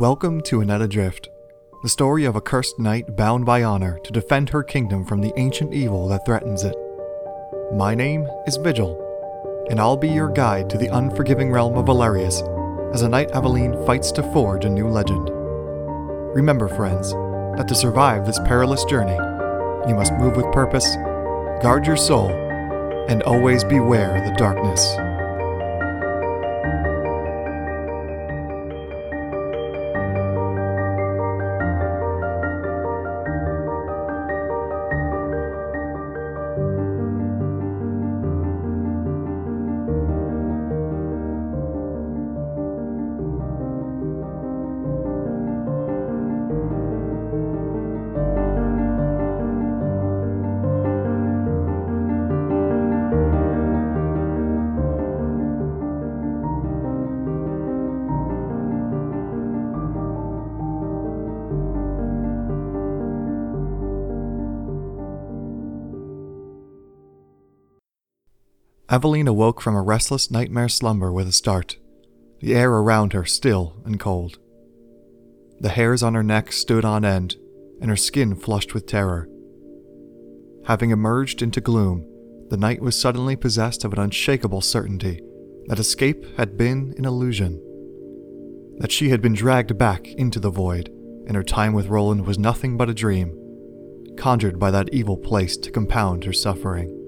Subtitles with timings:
[0.00, 1.28] Welcome to A Night Adrift,
[1.82, 5.34] the story of a cursed knight bound by honor to defend her kingdom from the
[5.36, 6.74] ancient evil that threatens it.
[7.74, 8.96] My name is Vigil,
[9.68, 12.40] and I'll be your guide to the unforgiving realm of Valerius
[12.94, 15.28] as a knight Aveline fights to forge a new legend.
[16.34, 17.12] Remember, friends,
[17.58, 19.18] that to survive this perilous journey,
[19.86, 20.96] you must move with purpose,
[21.62, 22.30] guard your soul,
[23.10, 24.96] and always beware the darkness.
[68.90, 71.76] Aveline awoke from a restless nightmare slumber with a start,
[72.40, 74.40] the air around her still and cold.
[75.60, 77.36] The hairs on her neck stood on end,
[77.80, 79.28] and her skin flushed with terror.
[80.66, 82.04] Having emerged into gloom,
[82.48, 85.20] the knight was suddenly possessed of an unshakable certainty
[85.66, 87.62] that escape had been an illusion,
[88.78, 90.88] that she had been dragged back into the void,
[91.28, 93.36] and her time with Roland was nothing but a dream,
[94.18, 96.99] conjured by that evil place to compound her suffering.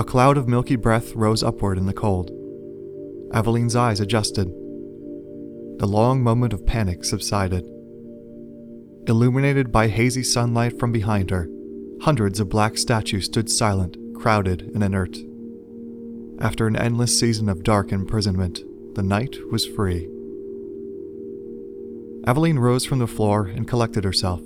[0.00, 2.30] A cloud of milky breath rose upward in the cold.
[3.34, 4.46] Aveline's eyes adjusted.
[4.46, 7.66] The long moment of panic subsided.
[9.06, 11.50] Illuminated by hazy sunlight from behind her,
[12.00, 15.18] hundreds of black statues stood silent, crowded, and inert.
[16.40, 18.62] After an endless season of dark imprisonment,
[18.94, 20.08] the knight was free.
[22.26, 24.40] Aveline rose from the floor and collected herself.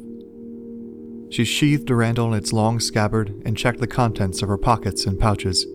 [1.34, 5.18] She sheathed Durandal in its long scabbard and checked the contents of her pockets and
[5.18, 5.66] pouches,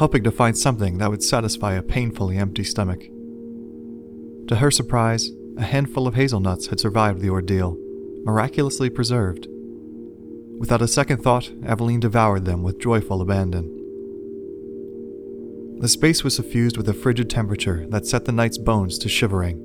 [0.00, 3.04] hoping to find something that would satisfy a painfully empty stomach.
[4.48, 7.78] To her surprise, a handful of hazelnuts had survived the ordeal,
[8.24, 9.46] miraculously preserved.
[10.58, 13.66] Without a second thought, Aveline devoured them with joyful abandon.
[15.78, 19.62] The space was suffused with a frigid temperature that set the knight's bones to shivering.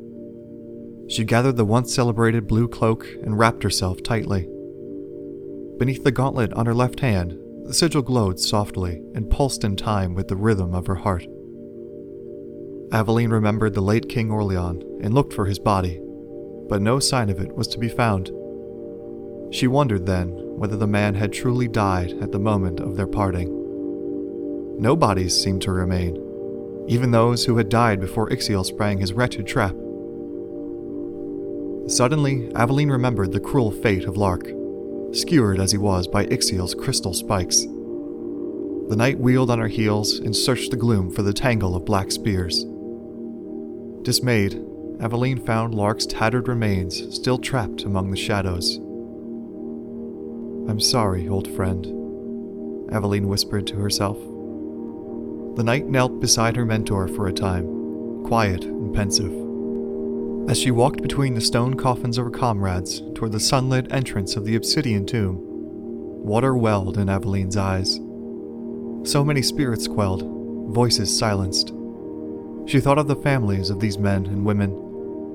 [1.09, 4.47] She gathered the once celebrated blue cloak and wrapped herself tightly.
[5.83, 10.15] Beneath the gauntlet on her left hand, the sigil glowed softly and pulsed in time
[10.15, 11.27] with the rhythm of her heart.
[12.93, 15.99] Aveline remembered the late King Orleans and looked for his body,
[16.69, 18.27] but no sign of it was to be found.
[19.53, 23.49] She wondered then whether the man had truly died at the moment of their parting.
[24.79, 26.15] No bodies seemed to remain,
[26.87, 29.75] even those who had died before Ixiel sprang his wretched trap.
[31.89, 34.62] Suddenly, Aveline remembered the cruel fate of Lark
[35.13, 37.61] skewered as he was by Ixiel's crystal spikes.
[37.61, 42.11] The knight wheeled on her heels and searched the gloom for the tangle of black
[42.11, 42.65] spears.
[44.03, 44.61] Dismayed,
[44.99, 48.77] Aveline found Lark's tattered remains still trapped among the shadows.
[50.69, 51.85] I'm sorry, old friend,
[52.91, 54.17] Aveline whispered to herself.
[55.55, 59.42] The knight knelt beside her mentor for a time, quiet and pensive.
[60.47, 64.43] As she walked between the stone coffins of her comrades toward the sunlit entrance of
[64.43, 67.95] the obsidian tomb, water welled in Aveline's eyes.
[69.09, 70.23] So many spirits quelled,
[70.73, 71.73] voices silenced.
[72.65, 74.71] She thought of the families of these men and women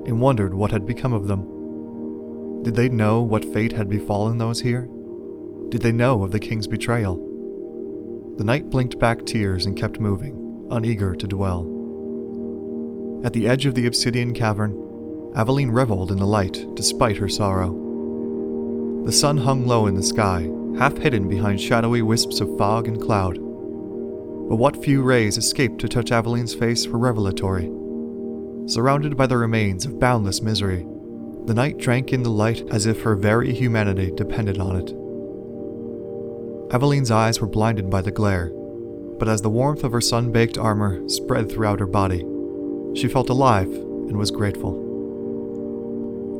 [0.05, 2.61] and wondered what had become of them.
[2.63, 4.87] Did they know what fate had befallen those here?
[5.69, 7.15] Did they know of the king's betrayal?
[8.37, 11.61] The knight blinked back tears and kept moving, uneager to dwell.
[13.23, 14.85] At the edge of the obsidian cavern,
[15.39, 17.71] Aveline reveled in the light despite her sorrow.
[19.05, 23.01] The sun hung low in the sky, half hidden behind shadowy wisps of fog and
[23.01, 23.35] cloud.
[23.35, 27.71] But what few rays escaped to touch Aveline's face were revelatory.
[28.65, 30.85] Surrounded by the remains of boundless misery,
[31.45, 34.91] the knight drank in the light as if her very humanity depended on it.
[36.75, 38.51] Aveline's eyes were blinded by the glare,
[39.17, 42.25] but as the warmth of her sun baked armor spread throughout her body,
[42.93, 44.88] she felt alive and was grateful.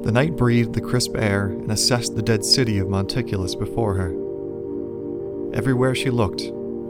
[0.03, 4.11] The knight breathed the crisp air and assessed the dead city of Monticulus before her.
[5.53, 6.43] Everywhere she looked,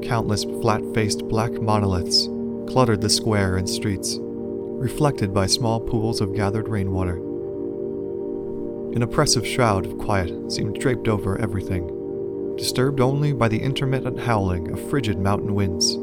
[0.04, 2.30] countless flat faced black monoliths
[2.68, 7.16] cluttered the square and streets, reflected by small pools of gathered rainwater.
[8.96, 14.72] An oppressive shroud of quiet seemed draped over everything, disturbed only by the intermittent howling
[14.72, 15.94] of frigid mountain winds.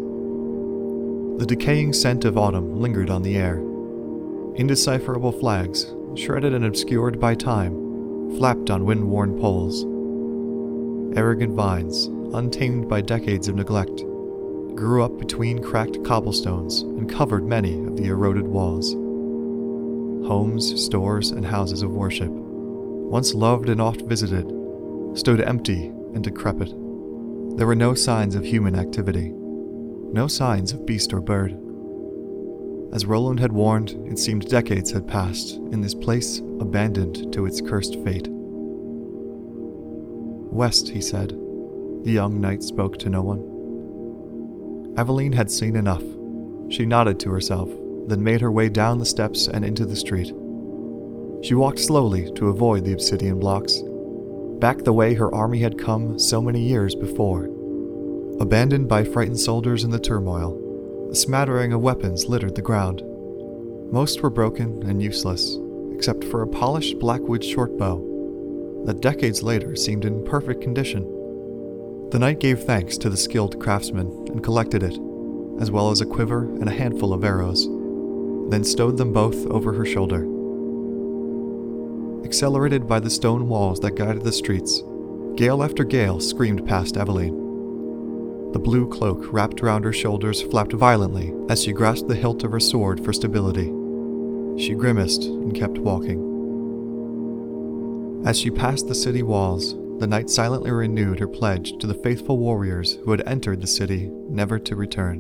[1.39, 3.63] The decaying scent of autumn lingered on the air,
[4.57, 5.85] Indecipherable flags,
[6.17, 9.85] shredded and obscured by time, flapped on wind worn poles.
[11.17, 14.05] Arrogant vines, untamed by decades of neglect,
[14.75, 18.93] grew up between cracked cobblestones and covered many of the eroded walls.
[20.27, 24.53] Homes, stores, and houses of worship, once loved and oft visited,
[25.15, 26.71] stood empty and decrepit.
[27.57, 31.57] There were no signs of human activity, no signs of beast or bird.
[32.93, 37.61] As Roland had warned, it seemed decades had passed in this place abandoned to its
[37.61, 38.29] cursed fate.
[40.57, 41.31] West, he said.
[42.05, 44.95] The young knight spoke to no one.
[44.97, 46.05] Aveline had seen enough.
[46.71, 47.69] She nodded to herself,
[48.07, 50.33] then made her way down the steps and into the street.
[51.43, 53.83] She walked slowly to avoid the obsidian blocks,
[54.59, 57.51] back the way her army had come so many years before.
[58.41, 60.59] Abandoned by frightened soldiers in the turmoil,
[61.11, 63.03] a smattering of weapons littered the ground.
[63.93, 65.59] Most were broken and useless,
[65.93, 71.03] except for a polished blackwood shortbow that decades later seemed in perfect condition.
[72.11, 74.99] The knight gave thanks to the skilled craftsman and collected it,
[75.61, 77.67] as well as a quiver and a handful of arrows,
[78.51, 80.27] then stowed them both over her shoulder.
[82.25, 84.83] Accelerated by the stone walls that guided the streets,
[85.37, 87.46] gale after gale screamed past Aveline.
[88.57, 92.53] The blue cloak wrapped around her shoulders flapped violently as she grasped the hilt of
[92.53, 93.67] her sword for stability.
[94.59, 96.23] She grimaced and kept walking.
[98.25, 102.39] As she passed the city walls, the knight silently renewed her pledge to the faithful
[102.39, 105.19] warriors who had entered the city never to return.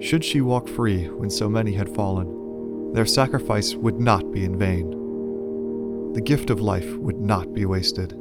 [0.00, 4.58] Should she walk free when so many had fallen, their sacrifice would not be in
[4.58, 4.92] vain.
[6.14, 8.18] The gift of life would not be wasted.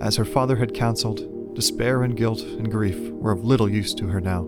[0.00, 4.06] As her father had counseled, Despair and guilt and grief were of little use to
[4.06, 4.42] her now.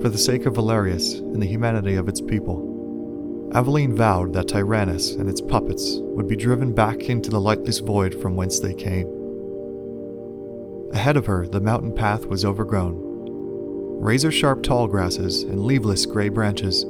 [0.00, 5.12] For the sake of Valerius and the humanity of its people, Aveline vowed that Tyrannus
[5.12, 9.08] and its puppets would be driven back into the lightless void from whence they came.
[10.92, 12.96] Ahead of her, the mountain path was overgrown.
[14.00, 16.84] Razor sharp tall grasses and leafless gray branches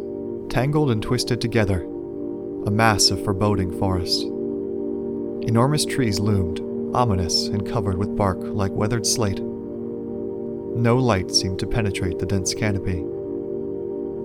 [0.50, 1.82] tangled and twisted together,
[2.66, 4.24] a mass of foreboding forest.
[5.46, 6.60] Enormous trees loomed,
[6.94, 9.40] ominous and covered with bark like weathered slate.
[9.40, 13.04] No light seemed to penetrate the dense canopy.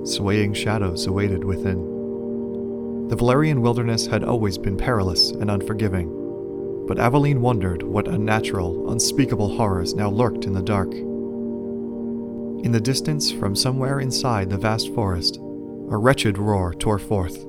[0.05, 3.07] Swaying shadows awaited within.
[3.07, 9.55] The Valerian wilderness had always been perilous and unforgiving, but Aveline wondered what unnatural, unspeakable
[9.55, 10.93] horrors now lurked in the dark.
[10.93, 17.45] In the distance, from somewhere inside the vast forest, a wretched roar tore forth.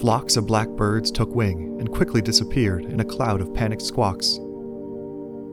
[0.00, 4.38] Flocks of blackbirds took wing and quickly disappeared in a cloud of panicked squawks.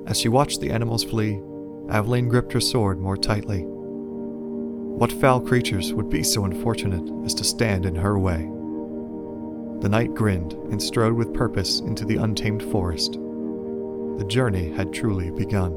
[0.06, 1.42] As she watched the animals flee,
[1.90, 3.64] Aveline gripped her sword more tightly.
[3.64, 8.48] What foul creatures would be so unfortunate as to stand in her way?
[9.82, 13.14] The knight grinned and strode with purpose into the untamed forest.
[13.14, 15.72] The journey had truly begun.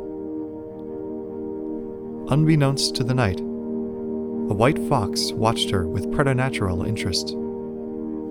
[2.31, 7.35] Unbeknownst to the knight, a white fox watched her with preternatural interest.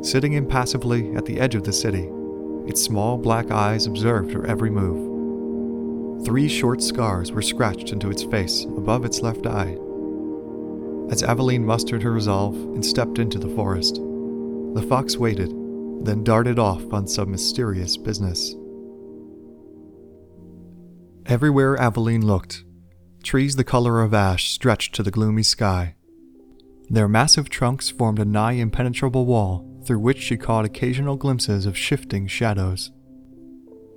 [0.02, 2.10] Sitting impassively at the edge of the city,
[2.68, 6.26] its small black eyes observed her every move.
[6.26, 9.78] Three short scars were scratched into its face above its left eye.
[11.10, 15.50] As Aveline mustered her resolve and stepped into the forest, the fox waited,
[16.06, 18.54] then darted off on some mysterious business.
[21.26, 22.64] Everywhere Aveline looked,
[23.24, 25.96] trees the color of ash stretched to the gloomy sky.
[26.90, 31.78] Their massive trunks formed a nigh impenetrable wall through which she caught occasional glimpses of
[31.78, 32.92] shifting shadows.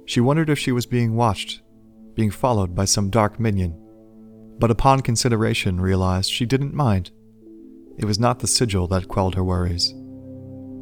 [0.07, 1.63] She wondered if she was being watched,
[2.15, 3.77] being followed by some dark minion,
[4.59, 7.11] but upon consideration realized she didn't mind.
[7.99, 9.93] It was not the sigil that quelled her worries.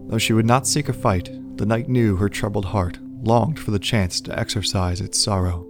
[0.09, 3.71] Though she would not seek a fight, the knight knew her troubled heart longed for
[3.71, 5.67] the chance to exercise its sorrow.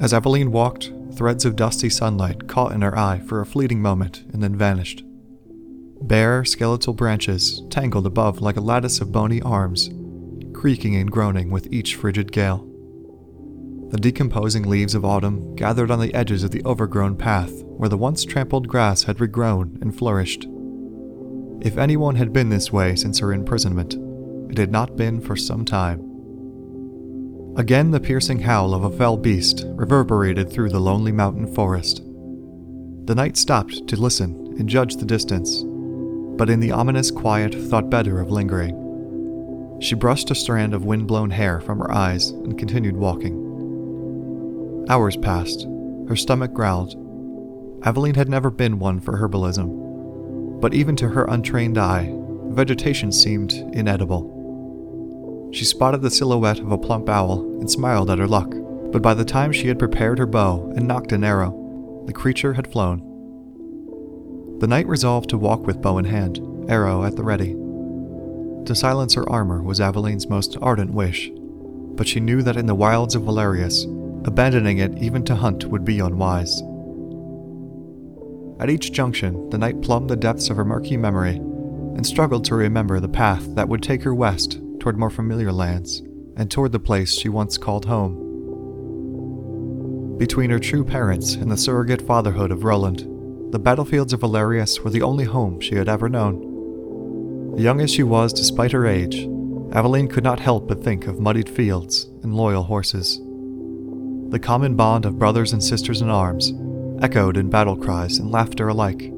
[0.00, 4.24] As Aveline walked, threads of dusty sunlight caught in her eye for a fleeting moment
[4.32, 5.04] and then vanished.
[6.02, 9.88] Bare, skeletal branches tangled above like a lattice of bony arms,
[10.52, 12.68] creaking and groaning with each frigid gale.
[13.90, 17.96] The decomposing leaves of autumn gathered on the edges of the overgrown path where the
[17.96, 20.48] once trampled grass had regrown and flourished.
[21.60, 23.94] If anyone had been this way since her imprisonment,
[24.50, 26.00] it had not been for some time.
[27.56, 32.02] Again, the piercing howl of a fell beast reverberated through the lonely mountain forest.
[33.04, 35.64] The knight stopped to listen and judge the distance
[36.42, 39.78] but in the ominous quiet thought better of lingering.
[39.80, 44.84] She brushed a strand of wind-blown hair from her eyes and continued walking.
[44.88, 45.68] Hours passed.
[46.08, 46.96] Her stomach growled.
[47.84, 52.12] Aveline had never been one for herbalism, but even to her untrained eye,
[52.46, 55.48] vegetation seemed inedible.
[55.52, 58.52] She spotted the silhouette of a plump owl and smiled at her luck,
[58.90, 62.54] but by the time she had prepared her bow and nocked an arrow, the creature
[62.54, 63.11] had flown.
[64.62, 66.38] The knight resolved to walk with bow in hand,
[66.70, 67.54] arrow at the ready.
[68.66, 71.32] To silence her armor was Aveline's most ardent wish,
[71.96, 73.82] but she knew that in the wilds of Valerius,
[74.24, 76.62] abandoning it even to hunt would be unwise.
[78.60, 82.54] At each junction, the knight plumbed the depths of her murky memory and struggled to
[82.54, 86.02] remember the path that would take her west toward more familiar lands
[86.36, 88.16] and toward the place she once called home.
[90.18, 93.08] Between her true parents and the surrogate fatherhood of Roland,
[93.52, 97.54] the battlefields of Valerius were the only home she had ever known.
[97.58, 99.28] Young as she was despite her age,
[99.72, 103.18] Aveline could not help but think of muddied fields and loyal horses.
[104.30, 106.50] The common bond of brothers and sisters in arms
[107.02, 109.12] echoed in battle cries and laughter alike.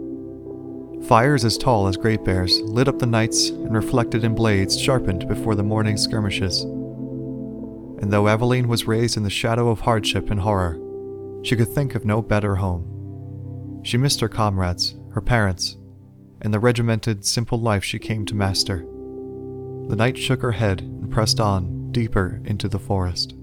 [1.07, 5.29] Fires as tall as great bears lit up the nights and reflected in blades sharpened
[5.29, 6.63] before the morning skirmishes.
[6.63, 10.81] And though Aveline was raised in the shadow of hardship and horror,
[11.45, 12.94] she could think of no better home.
[13.85, 15.77] She missed her comrades, her parents,
[16.41, 18.79] and the regimented, simple life she came to master.
[19.89, 23.35] The knight shook her head and pressed on, deeper into the forest.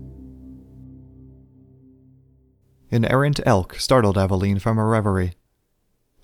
[2.90, 5.36] An errant elk startled Aveline from her reverie.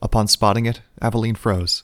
[0.02, 1.84] Upon spotting it, Aveline froze.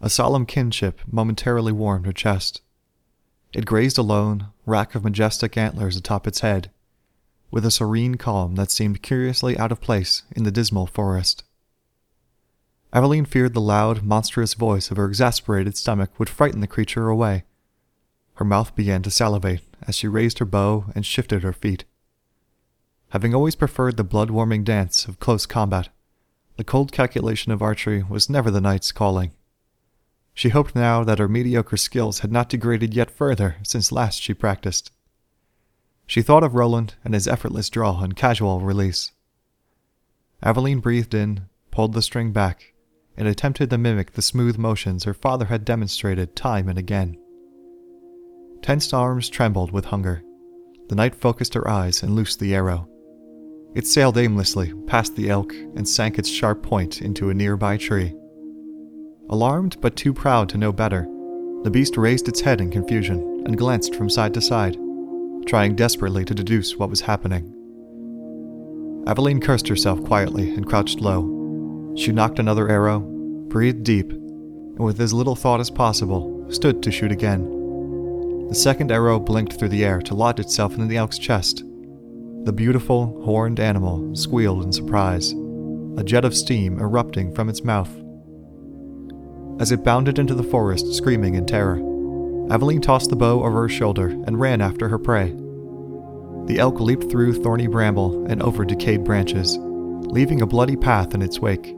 [0.00, 2.62] A solemn kinship momentarily warmed her chest.
[3.52, 6.70] It grazed a lone, rack of majestic antlers atop its head,
[7.50, 11.44] with a serene calm that seemed curiously out of place in the dismal forest.
[12.92, 17.44] Aveline feared the loud, monstrous voice of her exasperated stomach would frighten the creature away.
[18.34, 21.84] Her mouth began to salivate as she raised her bow and shifted her feet.
[23.10, 25.88] Having always preferred the blood warming dance of close combat,
[26.56, 29.32] the cold calculation of archery was never the knight's calling.
[30.34, 34.34] She hoped now that her mediocre skills had not degraded yet further since last she
[34.34, 34.90] practiced.
[36.10, 39.12] She thought of Roland and his effortless draw and casual release.
[40.42, 42.72] Aveline breathed in, pulled the string back,
[43.16, 47.16] and attempted to mimic the smooth motions her father had demonstrated time and again.
[48.60, 50.24] Tensed arms trembled with hunger.
[50.88, 52.88] The knight focused her eyes and loosed the arrow.
[53.76, 58.16] It sailed aimlessly past the elk and sank its sharp point into a nearby tree.
[59.28, 61.02] Alarmed but too proud to know better,
[61.62, 64.76] the beast raised its head in confusion and glanced from side to side,
[65.46, 67.54] trying desperately to deduce what was happening.
[69.06, 71.94] Aveline cursed herself quietly and crouched low.
[71.96, 76.92] She nocked another arrow, breathed deep, and with as little thought as possible, stood to
[76.92, 78.48] shoot again.
[78.48, 81.64] The second arrow blinked through the air to lodge itself in the elk's chest
[82.44, 85.32] the beautiful, horned animal squealed in surprise,
[85.98, 87.90] a jet of steam erupting from its mouth.
[89.60, 91.76] As it bounded into the forest, screaming in terror,
[92.50, 95.30] Aveline tossed the bow over her shoulder and ran after her prey.
[96.46, 101.22] The elk leaped through thorny bramble and over decayed branches, leaving a bloody path in
[101.22, 101.76] its wake.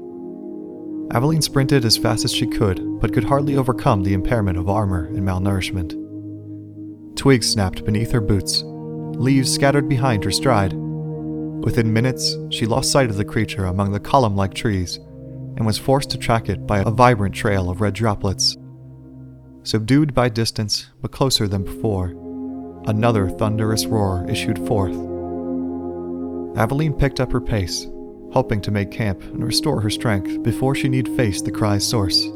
[1.11, 5.05] Aveline sprinted as fast as she could, but could hardly overcome the impairment of armor
[5.07, 5.99] and malnourishment.
[7.17, 10.73] Twigs snapped beneath her boots, leaves scattered behind her stride.
[10.73, 14.97] Within minutes, she lost sight of the creature among the column like trees
[15.57, 18.57] and was forced to track it by a vibrant trail of red droplets.
[19.65, 22.09] Subdued by distance, but closer than before,
[22.87, 24.97] another thunderous roar issued forth.
[26.57, 27.87] Aveline picked up her pace,
[28.33, 32.27] hoping to make camp and restore her strength before she need face the cry's source.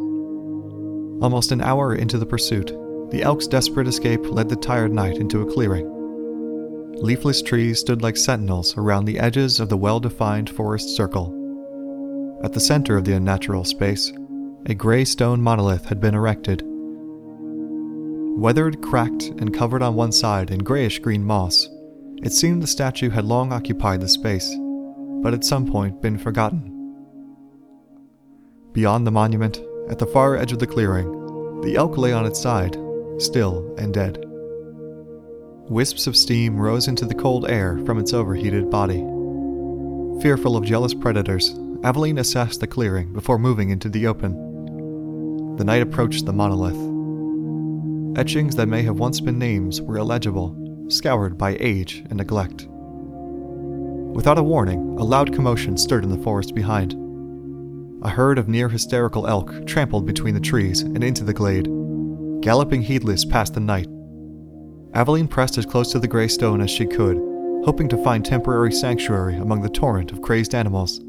[1.21, 2.68] Almost an hour into the pursuit,
[3.11, 5.92] the elk's desperate escape led the tired knight into a clearing.
[6.99, 11.33] Leafless trees stood like sentinels around the edges of the well defined forest circle.
[12.45, 14.12] At the center of the unnatural space,
[14.66, 16.62] a gray stone monolith had been erected.
[18.37, 21.69] Weathered, cracked, and covered on one side in grayish green moss,
[22.23, 24.55] it seemed the statue had long occupied the space,
[25.23, 26.71] but at some point been forgotten.
[28.73, 32.38] Beyond the monument, at the far edge of the clearing, the elk lay on its
[32.38, 32.76] side,
[33.16, 34.23] still and dead.
[35.71, 38.99] Wisps of steam rose into the cold air from its overheated body.
[40.21, 45.57] Fearful of jealous predators, Aveline assessed the clearing before moving into the open.
[45.57, 46.86] The knight approached the monolith.
[48.16, 50.56] Etchings that may have once been names were illegible,
[50.88, 52.66] scoured by age and neglect.
[54.14, 56.94] Without a warning, a loud commotion stirred in the forest behind.
[58.02, 61.68] A herd of near hysterical elk trampled between the trees and into the glade,
[62.40, 63.88] galloping heedless past the knight
[64.96, 67.18] Aveline pressed as close to the gray stone as she could,
[67.66, 71.02] hoping to find temporary sanctuary among the torrent of crazed animals.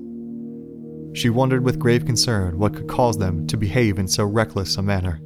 [1.13, 4.81] she wondered with grave concern what could cause them to behave in so reckless a
[4.81, 5.21] manner.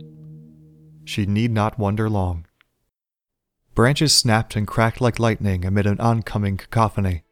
[1.05, 2.45] She need not wonder long.
[3.73, 7.23] Branches snapped and cracked like lightning amid an oncoming cacophony.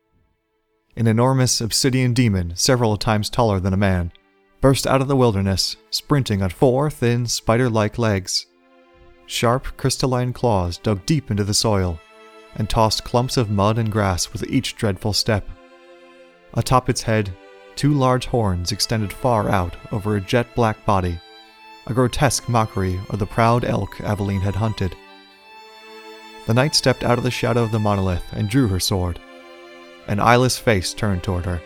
[0.96, 4.12] An enormous obsidian demon, several times taller than a man,
[4.62, 8.46] burst out of the wilderness, sprinting on four thin, spider like legs.
[9.26, 12.00] Sharp, crystalline claws dug deep into the soil
[12.56, 15.48] and tossed clumps of mud and grass with each dreadful step.
[16.56, 17.32] Atop its head,
[17.76, 21.20] two large horns extended far out over a jet black body,
[21.88, 24.96] a grotesque mockery of the proud elk Aveline had hunted.
[26.46, 29.20] The knight stepped out of the shadow of the monolith and drew her sword.
[30.08, 31.62] An eyeless face turned toward her.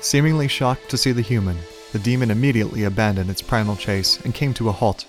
[0.00, 1.56] Seemingly shocked to see the human,
[1.92, 5.06] the demon immediately abandoned its primal chase and came to a halt,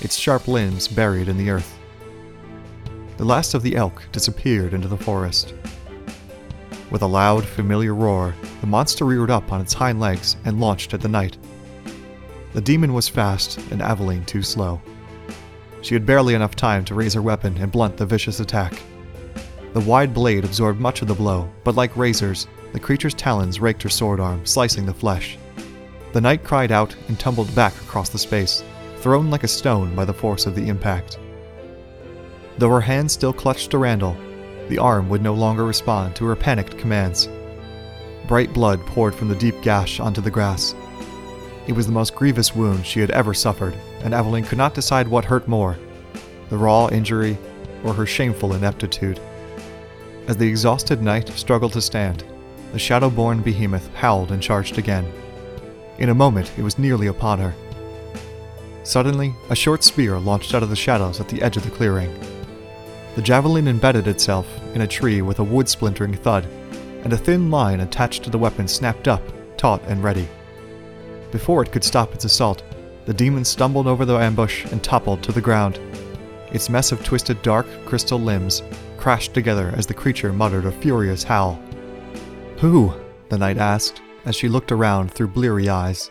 [0.00, 1.78] its sharp limbs buried in the earth.
[3.16, 5.54] The last of the elk disappeared into the forest.
[6.90, 10.94] With a loud, familiar roar, the monster reared up on its hind legs and launched
[10.94, 11.36] at the knight.
[12.54, 14.80] The demon was fast and Aveline too slow.
[15.82, 18.80] She had barely enough time to raise her weapon and blunt the vicious attack.
[19.74, 23.82] The wide blade absorbed much of the blow, but like razors, the creature's talons raked
[23.82, 25.36] her sword arm, slicing the flesh.
[26.12, 28.62] The knight cried out and tumbled back across the space,
[28.98, 31.18] thrown like a stone by the force of the impact.
[32.58, 34.16] Though her hand still clutched Durandal,
[34.68, 37.28] the arm would no longer respond to her panicked commands.
[38.28, 40.72] Bright blood poured from the deep gash onto the grass.
[41.66, 45.08] It was the most grievous wound she had ever suffered, and Aveline could not decide
[45.08, 45.78] what hurt more
[46.50, 47.38] the raw injury
[47.84, 49.18] or her shameful ineptitude.
[50.28, 52.22] As the exhausted knight struggled to stand,
[52.72, 55.10] the shadow born behemoth howled and charged again.
[55.98, 57.54] In a moment, it was nearly upon her.
[58.82, 62.14] Suddenly, a short spear launched out of the shadows at the edge of the clearing.
[63.14, 66.46] The javelin embedded itself in a tree with a wood splintering thud,
[67.04, 69.22] and a thin line attached to the weapon snapped up,
[69.56, 70.28] taut and ready.
[71.34, 72.62] Before it could stop its assault,
[73.06, 75.80] the demon stumbled over the ambush and toppled to the ground.
[76.52, 78.62] Its mess of twisted dark, crystal limbs
[78.98, 81.60] crashed together as the creature muttered a furious howl.
[82.58, 82.94] Who?
[83.30, 86.08] the knight asked, as she looked around through bleary eyes.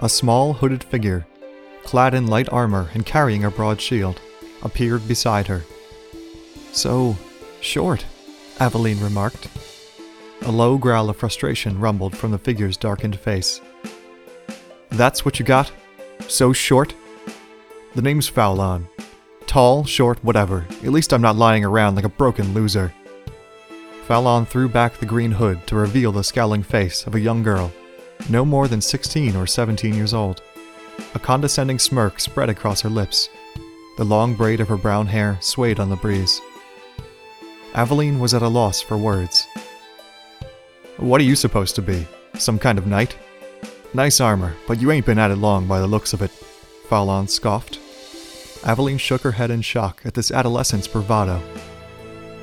[0.00, 1.24] A small, hooded figure,
[1.84, 4.20] clad in light armor and carrying a broad shield,
[4.62, 5.62] appeared beside her.
[6.72, 7.16] So
[7.60, 8.04] short,
[8.58, 9.46] Aveline remarked.
[10.42, 13.60] A low growl of frustration rumbled from the figure's darkened face.
[14.90, 15.70] That's what you got?
[16.28, 16.94] So short?
[17.94, 18.88] The name's Faolon.
[19.46, 20.66] Tall, short, whatever.
[20.82, 22.92] At least I'm not lying around like a broken loser.
[24.06, 27.72] Faolon threw back the green hood to reveal the scowling face of a young girl,
[28.28, 30.42] no more than 16 or 17 years old.
[31.14, 33.28] A condescending smirk spread across her lips.
[33.96, 36.40] The long braid of her brown hair swayed on the breeze.
[37.74, 39.46] Aveline was at a loss for words.
[40.96, 42.06] What are you supposed to be?
[42.34, 43.16] Some kind of knight?
[43.94, 46.30] Nice armor, but you ain't been at it long by the looks of it,
[46.90, 47.78] Faolon scoffed.
[48.62, 51.40] Aveline shook her head in shock at this adolescent's bravado.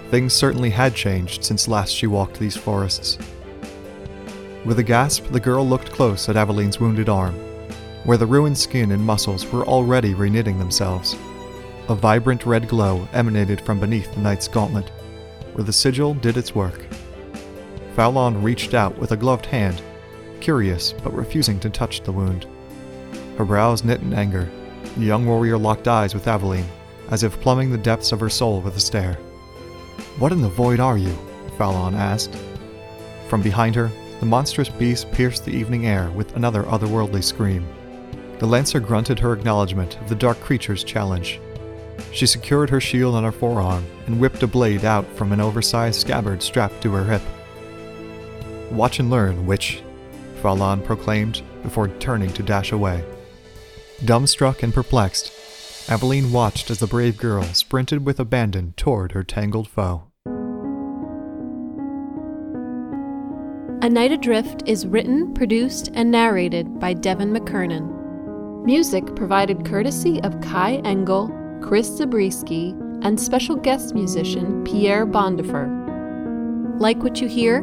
[0.10, 3.20] Things certainly had changed since last she walked these forests.
[4.66, 7.36] With a gasp, the girl looked close at Aveline's wounded arm,
[8.06, 11.16] where the ruined skin and muscles were already reknitting themselves.
[11.90, 14.90] A vibrant red glow emanated from beneath the knight's gauntlet,
[15.54, 16.88] where the sigil did its work.
[17.96, 19.80] Faolon reached out with a gloved hand,
[20.46, 22.46] curious but refusing to touch the wound.
[23.36, 24.48] Her brows knit in anger.
[24.96, 26.70] The young warrior locked eyes with Aveline,
[27.10, 29.16] as if plumbing the depths of her soul with a stare.
[30.20, 31.18] What in the void are you?
[31.58, 32.38] Faolon asked.
[33.28, 37.68] From behind her, the monstrous beast pierced the evening air with another otherworldly scream.
[38.38, 41.40] The lancer grunted her acknowledgement of the dark creature's challenge.
[42.12, 46.00] She secured her shield on her forearm and whipped a blade out from an oversized
[46.00, 47.24] scabbard strapped to her hip.
[48.70, 49.82] Watch and learn, witch,
[50.42, 53.04] Faolon proclaimed before turning to dash away.
[54.02, 55.32] Dumbstruck and perplexed,
[55.88, 60.04] Aveline watched as the brave girl sprinted with abandon toward her tangled foe.
[63.82, 68.66] A Night Adrift is written, produced, and narrated by Devin McKernan.
[68.66, 75.70] Music provided courtesy of Kai Engel, Chris Zabriskie, and special guest musician Pierre Bondifer.
[76.80, 77.62] Like what you hear?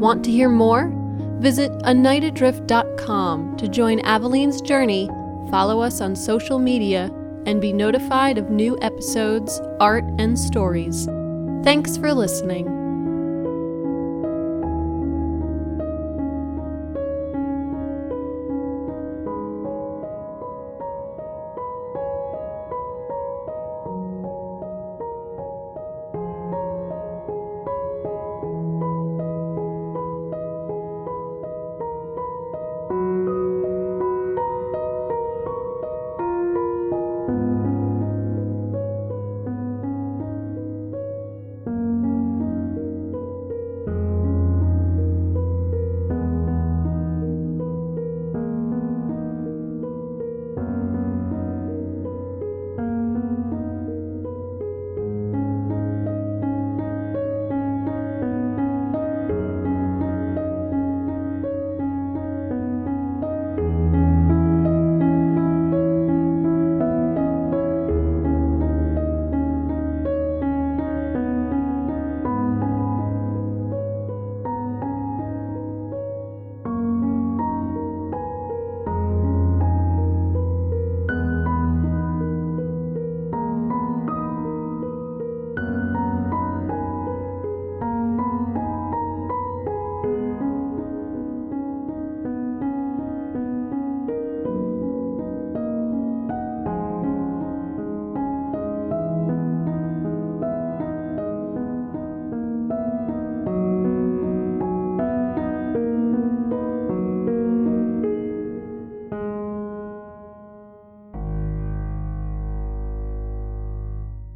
[0.00, 0.99] Want to hear more?
[1.40, 5.08] Visit anightadrift.com to join Aveline's journey,
[5.50, 7.10] follow us on social media,
[7.46, 11.06] and be notified of new episodes, art, and stories.
[11.64, 12.79] Thanks for listening.